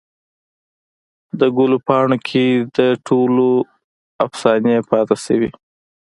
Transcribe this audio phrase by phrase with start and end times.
[1.39, 3.49] دګلو پاڼوکې دټولو
[4.25, 5.49] افسانې پاته شوي